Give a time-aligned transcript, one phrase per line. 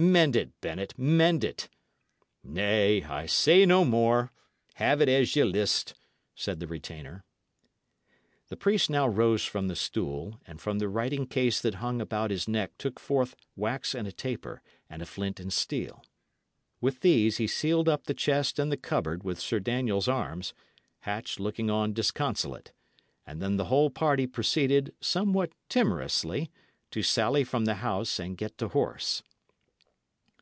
[0.00, 1.68] Mend it, Bennet, mend it."
[2.44, 4.30] "Nay, I say no more.
[4.74, 5.94] Have it as ye list,"
[6.36, 7.24] said the retainer.
[8.46, 12.30] The priest now rose from the stool, and from the writing case that hung about
[12.30, 16.04] his neck took forth wax and a taper, and a flint and steel.
[16.80, 20.54] With these he sealed up the chest and the cupboard with Sir Daniel's arms,
[21.00, 22.70] Hatch looking on disconsolate;
[23.26, 26.52] and then the whole party proceeded, somewhat timorously,
[26.92, 29.24] to sally from the house and get to horse.